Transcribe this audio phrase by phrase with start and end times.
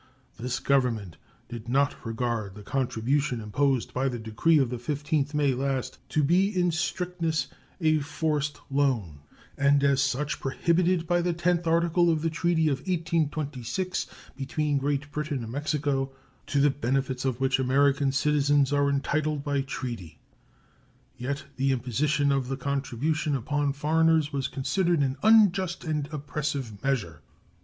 [0.39, 1.17] This Government
[1.47, 6.23] did not regard the contribution imposed by the decree of the 15th May last to
[6.23, 9.19] be in strictness a "forced loan,"
[9.59, 15.11] and as such prohibited by the tenth article of the treaty of 1826 between Great
[15.11, 16.11] Britain and Mexico,
[16.47, 20.17] to the benefits of which American citizens are entitled by treaty;
[21.15, 27.21] yet the imposition of the contribution upon foreigners was considered an unjust and oppressive measure.